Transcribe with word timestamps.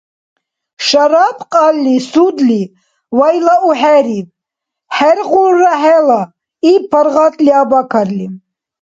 —Шарап 0.87 1.37
кьалли 1.53 1.95
судли 2.11 2.61
вайлаухӏериб. 3.17 4.27
Хӏергъулра 4.97 5.75
хӏела,— 5.83 6.21
иб 6.71 6.83
паргъатли 6.91 7.51
Абакарли. 7.61 8.27